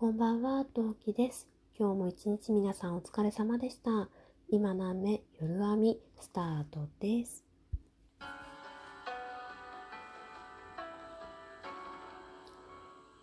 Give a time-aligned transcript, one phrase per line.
[0.00, 1.48] こんばんは、トウキです。
[1.76, 4.08] 今日も一日皆さんお疲れ様でした。
[4.48, 7.44] 今何目夜編みスタートです。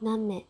[0.02, 0.46] 何目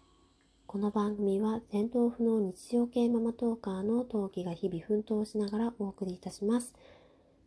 [0.65, 6.73] この番組は戦闘不能日常系ママトーカーのトウキが日々奮闘しながらお送りいたします。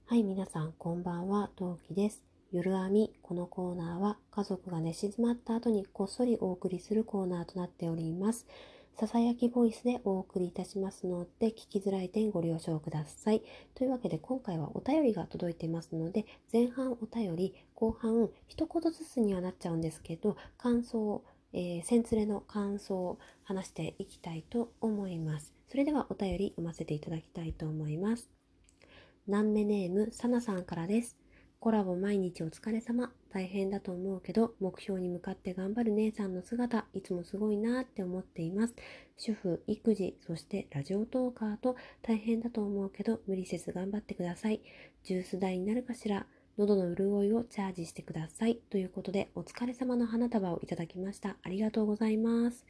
[0.07, 2.28] はい、皆さんこんばんは、トウキです。
[2.51, 8.46] 夜編みこのコーナーは家族が寝静まった後にこっそりお送りするコーナーとなっております。
[8.96, 13.43] ささやきボイスでお送りいたしますので聞きづらい点ご了承ください。
[13.75, 21.22] というわけで今回はお便りが届いていますので前半お便り後半一言ずつにはなっちゃうんですけど感想
[21.53, 25.55] えー、センツレの感想を話していきたいと思います。
[25.69, 28.29] それではお便り読ませていただきたいと思います。
[29.27, 31.18] 南目ネームさなさんからです。
[31.61, 33.12] コラボ毎日お疲れ様。
[33.30, 38.75] 大変だと思うけど、目標に向かって頑張る姉さんの姿、いつもすごいなって思っています。
[39.16, 44.60] 主婦、育児、そしてラジオトーカーと大変だと思うけど、無理せず頑張ってください。
[45.02, 46.27] ジュース代になるかしら。
[46.58, 48.61] 喉の潤いをチャージしてください。
[48.70, 51.36] ということで、お疲れ様の花束をいただきました。
[51.42, 52.66] ありがとうございます。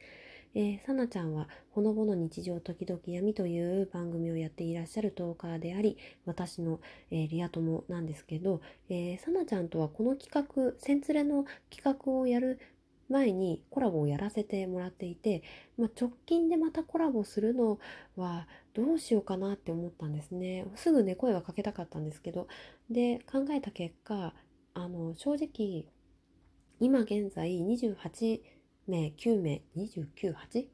[0.55, 6.79] えー、さなちゃんは、ほのぼの日常時々闇という番組をやっていらっしゃるトーカーであり、私の、
[7.11, 12.59] えー、リア友なんですけど、えー、さなちゃんとはこの企画、センツレの企画をやる
[13.09, 15.43] 前にコラボをやらせてもらっていて、
[15.77, 17.79] まあ、直近でまたコラボするの
[18.15, 20.65] はどうしようかなって思ったんですね。
[20.75, 22.47] すぐね、声はかけたかったんですけど、
[22.89, 24.33] で、考えた結果、
[24.73, 25.85] あの、正直、
[26.79, 28.39] 今現在28
[28.89, 30.65] 名、9名、29、8?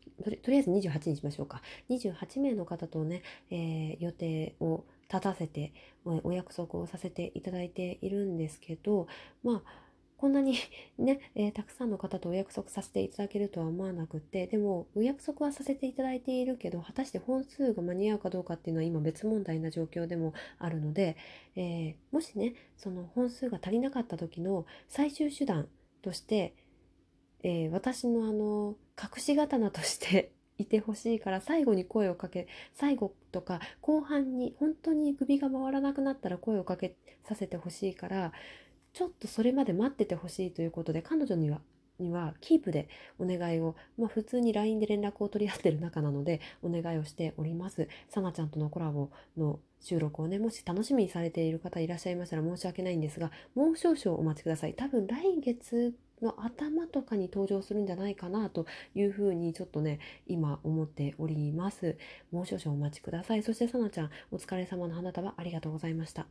[0.41, 1.61] とりあえず28にしましょうか。
[1.89, 5.73] 28名の方とね、えー、予定を立たせて
[6.05, 9.07] お約束をさせていただいているんですけど、
[9.43, 9.85] まあ、
[10.17, 10.55] こんなに
[10.97, 21.17] ね、えー、たくさんの方とお約束させていただけるとは思わなくって、でもお約束はさせていただいているけど、果たして本数が間に合うかどうかっていうのは今別問題な状況でもあるので、
[21.55, 25.67] えー、もしね、その本数が足りなかった時の最終手段
[26.01, 26.53] として、
[27.47, 36.95] えー、私のあの、隠し刀としていてほしいから最後に声をかけ最後とか後半に本当に首が回らなくなったら声をかけ
[37.27, 38.31] させてほしいから
[38.93, 41.59] ちょっとそれまで待っててほしいということで彼女には
[41.99, 42.89] にはキープで
[43.19, 47.87] お願いを、まあ、普通に LINE で連絡を取り合ってる仲なのでお願いをしております。
[48.09, 54.73] さなちゃんとのコラボの収録をねもし楽しみにされている方いらっしゃいましたら申し訳ないんですがもう少々お待ちください。
[54.73, 61.97] 多分来月の頭とかに登場するんじゃないかなというふうにちょっとね今思っております。
[62.31, 63.43] もう少々お待ちください。
[63.43, 66.27] そしてさなちゃんお疲れ様の花束ありがとうございました。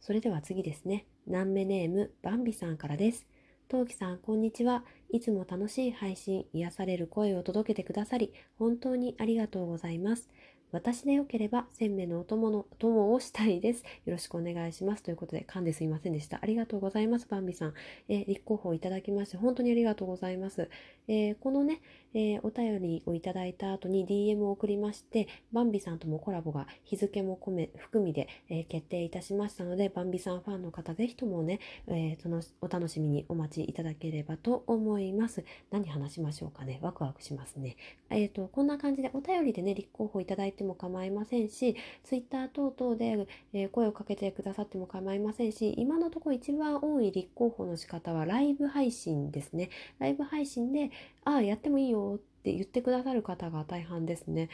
[0.00, 1.06] それでは次ですね。
[1.26, 3.26] 南目ネームバンビさんからです。
[3.68, 4.84] トウキさん、こんにちは。
[5.10, 10.28] いつも楽しい配信、癒される声を届けてくださり、本当にありがとうございます。
[10.72, 13.82] 私でよければ、鮮明のお供の、お供をしたいです。
[14.04, 15.02] よろしくお願いします。
[15.02, 16.38] ということで、噛んですいませんでした。
[16.40, 17.74] ありがとうございます、バンビさん。
[18.08, 20.68] えー、立候補いただきまして、本当にありがとうございます。
[21.08, 21.80] えー、このね、
[22.14, 31.58] えー、お便りをいただいた後に DM を送りまして、バンビさんともコラボが日付も込め、含みで、え決定いたしましたので、バンビさんファンの方、ぜひともね、
[31.88, 35.44] えそのお楽しみにお待ちいただければと思います。
[35.70, 36.78] 何話しましょうかね。
[36.82, 37.76] ワクワクしますね。
[38.10, 49.70] えっ、と、こんな感じでお便りでね、立候補いただいても構いませんし、Twitter 等々で、え声をかけてくださっても構いませんし、今のところ一番多い立候補の仕方はライブ配信ですね。
[49.98, 50.90] ライブ配信で、
[51.24, 54.48] ああ、やってもいいよって言ってくださる方が大半ですね。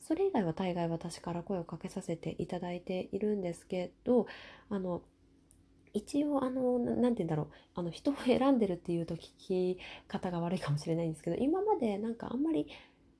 [0.00, 4.26] それ以外は大概私から声をかけさせていただいているんですけど、
[4.68, 5.02] あの、
[5.94, 12.66] 一応あの何て言うんだろうあの人を選んでるっていうと聞き方が悪いかもしれないんですけど今までなんかあんまり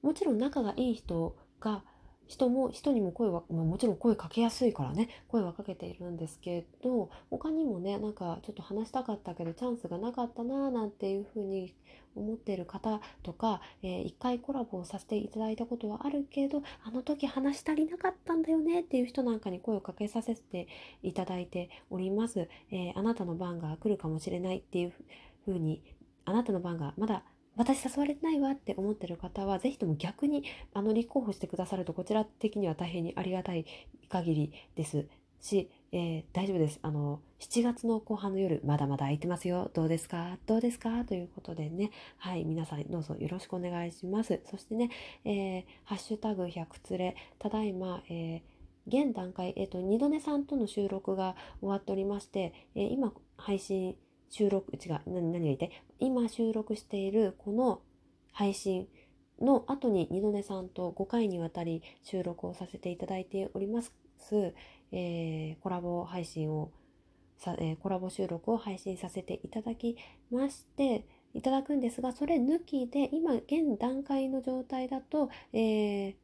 [0.02, 1.84] もちろん仲がいい人が
[2.26, 11.74] 人も人にも声は、まあ、もちろん声かけやすいからね声はかけているんですけど他にもねなんかちょっと話したかったけどチャンスがなかったななんていうふうに
[12.14, 20.68] 思っている方とか、えー、一回コラボをさせていただいたことはあるけどあの時話し足りなかったんだよねっていう人なんかに声をかけさせて
[21.02, 24.92] いただいております、えー、あなたの番が来るかもしれないっていう
[25.44, 25.82] ふうに
[26.24, 27.24] あなたの番がまだ
[27.56, 33.66] 私誘われてないわって思ってる方は、ぜひとも逆にあの立候補してくださると、こちら的には大変にありがたい
[34.08, 35.06] 限りです
[35.40, 36.78] し、えー、大丈夫です。
[36.82, 39.70] あの、7月の後半の夜、まだまだ空いてますよ。
[39.74, 40.38] どうですか？
[40.46, 41.04] どうですか？
[41.04, 44.40] ということでね、はい、皆さんどうぞよろしくお願いします。
[44.50, 44.90] そしてね、
[45.24, 53.96] えー、ハッシュタグ100つれ、ただいま、えー、現段階、えっ、と、二度寝さんとの収録が終わっておりまして、え今、配信、
[54.32, 55.70] 収録、違う、何、が言って
[56.00, 57.82] 今収録しているこの
[58.32, 58.88] 配信
[59.42, 63.92] の後に二度寝さんと5回にわたり収録をさせていただいております、
[64.90, 66.70] えー、コラボ配信を
[67.36, 69.98] さ、えー、コラボ収録を配信させていただき
[70.30, 76.14] ましていただくんですがそれ抜きで今現段階の状態だと、えー、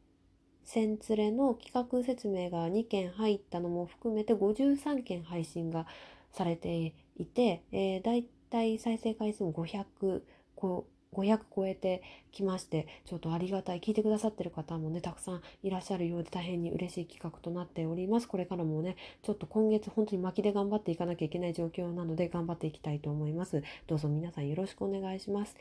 [0.64, 5.86] 千連れの企画説明が2件入ったのも含めて53件配信が
[6.32, 10.22] されていて、えー、だいたい再生回数も500
[10.54, 13.80] こ500超えてきましてちょっとありがたい。
[13.80, 18.28] 聞いてくださってる方もねたくさんいらっしゃるようで大変に嬉しい企画となっております。
[18.28, 23.62] これからもねちょっと今月本当に巻きで頑張っていかなきゃいけない状況なので頑張っていきたいと思います。
[23.86, 25.56] どうぞ皆さんよろしくお願いします。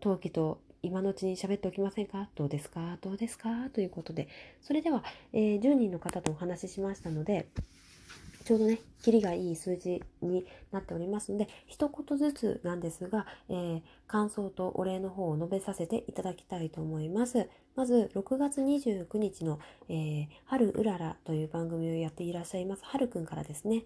[0.00, 2.30] 陶器と今のうちに喋っておきませんか？
[2.34, 2.96] どうですか？
[3.02, 3.68] どうですか？
[3.74, 4.28] ということで。
[4.62, 5.04] それでは、
[5.34, 7.48] えー、10人の方とお話ししましたので
[8.44, 17.48] ちょうどね、キリがいい数字になっておりますので、一言ずつなんですが、えー、感想とお礼の方を述べさせていただきたいと思います。
[17.76, 19.58] まず、6月29日の、
[19.88, 23.84] えー、春うららという番組をやっていらっしゃいます、はるくんからですね。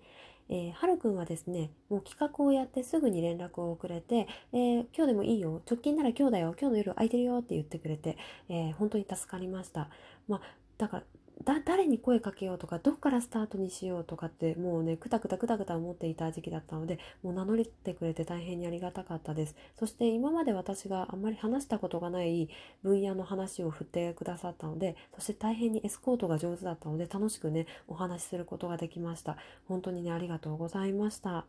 [0.48, 8.18] えー、はるくんはですね、もう企画をやってすぐに連絡をくれて、えー、今日でもいいよ、直近なら今日だよ、今日の夜空いてるよって言ってくれて、
[8.48, 9.88] えー、本当に助かりました。
[10.28, 10.40] まあ、
[10.76, 11.04] だから
[11.42, 19.56] だ誰に声かけようとかどっからスタートにしようとかってもうねくたくたくたくた思っていた時期だったのでもう名乗りてくれて大変にありがたかったです。
[19.78, 22.48] そして今まで私があんまり話したことがない
[22.82, 29.36] 分野の話を振ってくださったのでそして大変にエスコートが上手だったので楽しくねお話しすることができました。
[29.66, 31.46] 本当にねありがとうございました。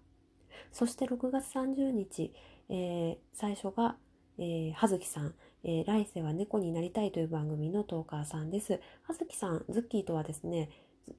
[0.72, 2.34] そして6月30日、
[2.70, 3.96] えー、最初が、
[4.38, 5.34] えー、葉月さん。
[5.68, 8.80] えー、来世は猫になりたいという番組のトーカーさんです。
[9.02, 10.70] 葉月さん、ズッキーとはですね、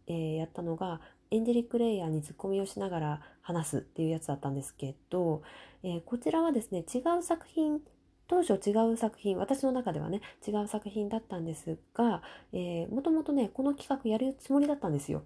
[0.06, 1.00] えー、やったのが、
[1.32, 5.42] エンジェリックレイヤーにツッコミをしながら話すっていうやつだったんですけど、
[5.82, 7.80] えー、こちらはですね、違う作品、
[8.28, 12.22] 当初違う作品、私の中ではね、違う作品だったんですが、
[12.52, 15.24] えー、もともとね、この企画やるつもりだったんですよ。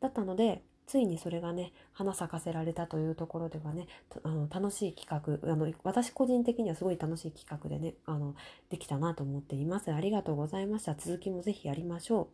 [0.00, 3.88] だったので、ついにそれがね花咲かせられたというところではね
[4.22, 8.34] あの楽しい企画あの私個人的にはすごい楽しい企画でねあの
[8.70, 9.92] できたなと思っています。
[9.92, 10.94] ありがとうございました。
[10.94, 12.28] 続きもぜひやりましょ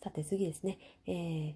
[0.00, 0.02] う。
[0.02, 1.54] さて次ですね、えー、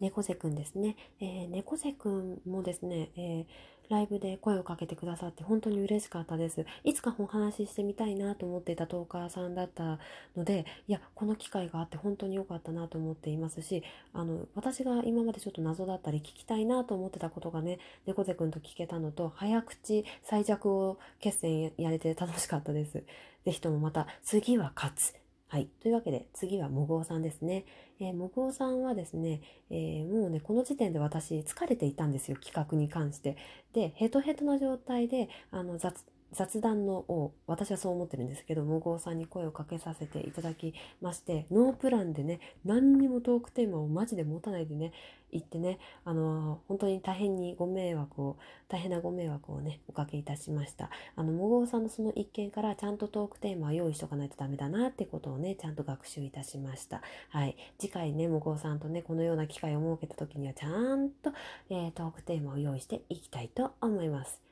[0.00, 3.46] 猫背くんですね、えー、猫背くんもですね、えー
[3.88, 6.66] ライブで声をかけてくださって本当に嬉しかったです。
[6.84, 9.98] いつかお話ししてみたいなと思っていたトーカーさんだった
[10.36, 23.04] ので、いや、この機会があって本当に良かったなと思っていますし、あの、私が今までちょっと謎だったり聞きたいなと思ってたことがね、猫背くんと聞けたのと、早口最弱を決戦やれて楽しかったです。
[23.44, 25.25] ぜひともまた次は勝つ。
[25.48, 25.68] はい。
[25.80, 27.66] というわけで、次はもぐおさんですね。
[28.00, 29.40] えー、もぐおさんはですね、
[29.70, 33.36] えー、もうね、この時点で私疲れていたんですよ、企画に関して。
[33.72, 36.04] で、ヘトヘトの状態で、あの、雑、
[36.36, 44.92] 雑談のを私はそう思ってるんですけど無謀さんに声をかけさせていただきましてノープランでね何にもトークテーマをマジで持たないでね
[45.32, 48.36] 言ってねあの本当に大変にご迷惑を
[48.68, 50.90] 大変なご迷惑をねおかけいたしました。
[51.16, 57.02] あの無謀さんのその一件からちゃんとトークテーマを用意しとかないとダメだなってことをねちゃんと学習いたしました。
[57.30, 57.56] はい。
[57.78, 61.32] 次回ね無謀さんとねこのような機会を設けた時にはちゃんと、
[61.70, 64.45] えー、トークテーマを用意していきたいと思います。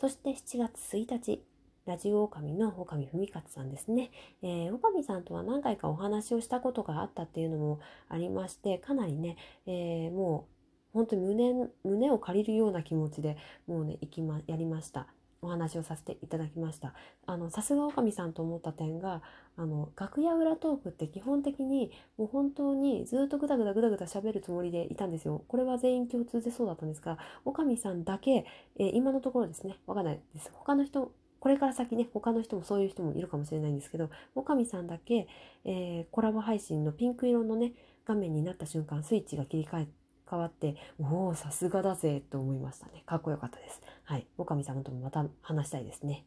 [0.00, 1.44] そして7月1日、
[1.84, 4.10] ラジオ狼の狼文勝さんですね。
[4.40, 9.36] えー、狼さんとは何回かお話をしたことがあったっていうのもありまして、かなりね、
[9.66, 13.36] えー、もう本当に胸胸を借りるような気持ちで
[13.66, 15.06] もうね、行きま、やりました。
[15.42, 16.92] お話をさせていただきました。
[17.26, 19.22] あの、さすが狼さんと思った点が、
[19.56, 25.42] あの、楽屋裏トークって基本的にもう本当にずっとぐだぐだぐだぐだ喋るつもりでいたんですよ。
[25.48, 28.44] これは全員共通でそうだったんですが、狼さんだけ、
[28.78, 30.50] えー、今のところですね、わかんないです。
[30.52, 35.26] 他の人、これから先ね、他の人もそういう人もいるかもしれないんですけど、狼さんだけ、
[35.64, 37.72] えー、コラボ配信のピンク色のね、
[38.04, 39.88] 画面になった瞬間、スイッチが切り替え
[40.30, 43.02] 変わって、おお、さすがだぜと思いましたね。
[43.04, 43.82] かっこよかったです。
[44.10, 44.26] はい。
[44.38, 46.24] おかみ様ともまた話したいですね。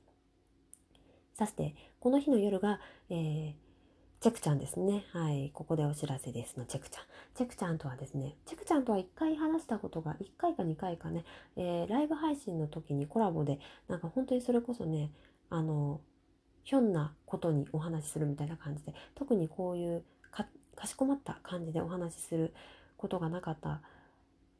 [1.33, 3.53] さしてこの日の夜が、えー、
[4.21, 5.03] チェクちゃんですね。
[5.11, 5.51] はい。
[5.53, 7.03] ここでお知らせですの、チェクちゃん。
[7.35, 11.25] チェクちゃんとはですね、チェクちゃんとは1回話したことが、1回か2回かね、
[11.57, 13.59] えー、ライブ配信の時にコラボで、
[13.89, 15.11] なんか本当にそれこそね、
[15.49, 15.99] あの、
[16.63, 20.47] ひょんなことにお話しするみたいな感じで、特にこういうか
[20.87, 22.53] しこまった感じでお話しする
[22.95, 23.81] ことがなかった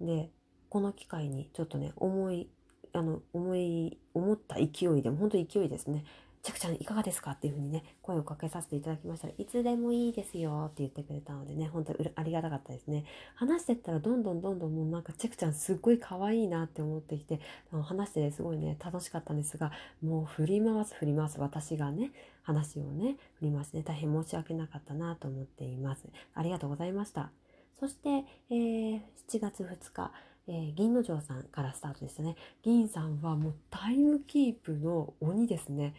[0.02, 0.30] で、
[0.68, 2.50] この機会にちょっとね、思い、
[2.94, 4.64] あの、思い、思った勢
[4.98, 6.06] いでも、本当に勢いですね。
[6.44, 7.32] ちゃくちゃんいかがですか？
[7.32, 13.06] っていうふうにね、声をかけさせていただきましたらいつでもいいですよって言ってくれたのでね、本当にありがたかったですね。
[13.36, 17.40] 話してったらどんどんどんどんもうなんかちゃくちゃんすっごい可愛いなって思ってきて、
[17.72, 19.72] 話してすごいね、楽しかったんですが、
[20.02, 26.04] もう振り回す振り回す私がね、話をね、振り回してね、大変申し訳なかったなと思っています。
[26.34, 27.32] ありがとうございました。
[27.80, 30.12] そして、えー、7月2日、
[30.48, 32.36] えー、銀之丞さんからスタートでしたね。
[32.64, 35.94] 銀さんはもうタイムキープの鬼ですね。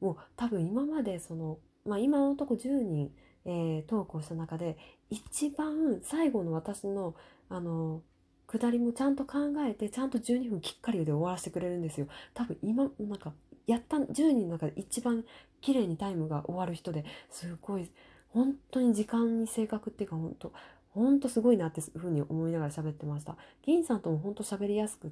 [0.00, 3.10] もう多分今までその、まあ、今のとこ10人、
[3.44, 4.76] えー、トークをした中で
[5.10, 7.14] 一番最後の私の
[7.48, 8.02] あの
[8.46, 12.06] 下りもちゃんと考えてちゃんと12分きっかりで終わらせてくれるんですよ。
[12.34, 13.32] 多分今なんか
[13.66, 15.24] やった10人の中で一番
[15.60, 17.90] 綺麗にタイムが終わる人ですごい
[18.30, 20.52] 本当に時間に正確っていうか本当
[20.94, 23.36] ほんとすごいなっていうふうに思いながら喋ってました。
[23.62, 25.10] 銀さんともほんと喋りやすくっ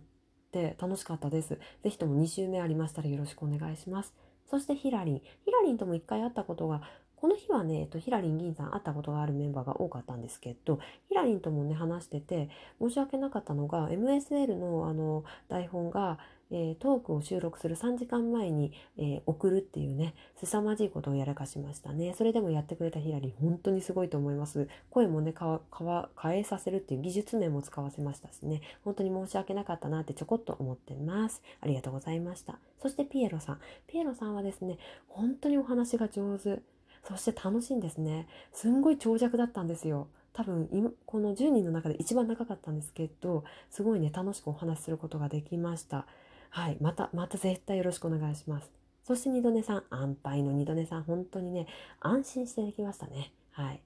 [0.52, 1.58] て楽しかったです。
[1.82, 4.14] ぜひとも2週目ありましたらよろしくお願いします。
[4.50, 5.18] そしてヒラリン。
[5.44, 6.82] ヒラリンとも一回会ったことが、
[7.20, 12.48] この日はね、えっと、ヒラリン銀さん会ったことがあるメンバーが多かったんですけど、ヒラリンともね、話してて、
[12.80, 16.18] 申し訳なかったのが、MSL のあの台本が、
[16.50, 22.14] えー、トークを収録する3時間前に、えー、送るっていうね、凄まじいことをやらかしましたね。
[22.16, 24.66] それでもやってくれたヒラリー、本当にすごいと思います。
[24.88, 31.42] 声もね、かわ変えさせるっていう技術面も使わせましたしね、本当に申し訳なかったなってちょこっと思ってます。
[31.60, 32.58] ありがとうございました。
[32.80, 33.60] そしてピエロさん。
[33.86, 36.62] ピエロさんはですね、本当にお話が上手。
[37.08, 38.28] そして楽しいんですね。
[38.52, 40.08] すんごい長尺だったんですよ。
[40.32, 46.06] 多分この10人の中で一番長かったんですけどすごいね楽しくお話しすることができました
[46.50, 48.70] はい、また、また絶対よろしくお願いします。
[49.04, 51.66] そして二度寝さん、安牌の二度寝さん、本当にね、
[52.00, 53.32] 安心してできましたね。
[53.52, 53.80] はい。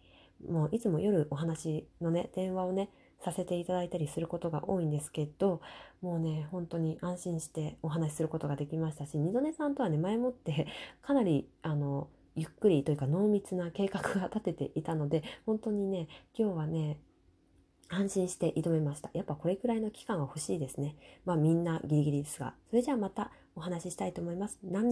[0.49, 2.89] もういつも夜お話のね、電話をね、
[3.21, 5.61] させていただいたりすることが多いんですけど、
[6.01, 10.67] もうね、本当に安心してお話しすることができましたし、二度寝さんとはね、前もって
[11.03, 16.99] かなり、あの、ゆっくりというか濃密な計画が立てていたので、 本当にね、今日はね、
[17.89, 19.11] 安心して挑めました。
[19.13, 20.97] やっぱこれくらいの期間は欲しいですね。
[21.25, 22.55] まあみんなギリギリですが。
[22.71, 24.59] それじゃあまたお話ししたいと思います。